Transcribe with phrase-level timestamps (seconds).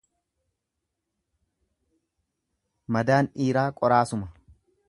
[2.97, 4.35] Madaan dhiiraa qoraasuma.